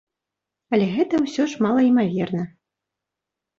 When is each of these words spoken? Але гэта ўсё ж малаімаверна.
Але 0.77 0.87
гэта 0.95 1.13
ўсё 1.27 1.47
ж 1.53 1.63
малаімаверна. 1.67 2.43